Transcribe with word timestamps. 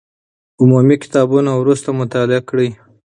عمومي 0.61 0.95
کتابونه 1.03 1.51
وروسته 1.55 1.89
مطالعه 2.01 2.41
کړئ. 2.49 2.69